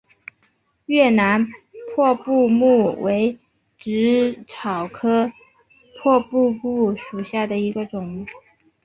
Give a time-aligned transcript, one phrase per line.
[0.87, 1.45] 越南
[1.93, 3.37] 破布木为
[3.79, 5.31] 紫草科
[6.01, 8.25] 破布木属下的一个种。